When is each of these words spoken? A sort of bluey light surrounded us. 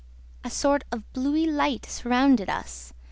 A 0.43 0.49
sort 0.49 0.83
of 0.91 1.03
bluey 1.13 1.45
light 1.45 1.85
surrounded 1.85 2.49
us. 2.49 2.91